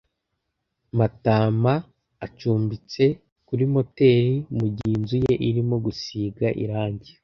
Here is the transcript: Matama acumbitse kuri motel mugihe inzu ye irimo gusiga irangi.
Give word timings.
Matama 0.97 1.73
acumbitse 2.25 3.05
kuri 3.47 3.63
motel 3.73 4.25
mugihe 4.57 4.89
inzu 4.97 5.17
ye 5.25 5.33
irimo 5.47 5.75
gusiga 5.85 6.47
irangi. 6.63 7.11